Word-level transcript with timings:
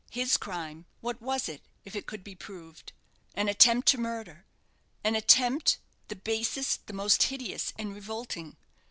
His 0.09 0.35
crime 0.35 0.85
what 1.01 1.21
was 1.21 1.47
it, 1.47 1.61
if 1.85 1.95
it 1.95 2.07
could 2.07 2.23
be 2.23 2.33
proved? 2.33 2.91
An 3.35 3.47
attempt 3.47 3.87
to 3.89 3.99
murder 3.99 4.45
an 5.03 5.13
attempt 5.13 5.77
the 6.07 6.15
basest, 6.15 6.87
the 6.87 6.93
most 6.93 7.21
hideous, 7.21 7.71
and 7.77 7.93
revolting. 7.93 8.57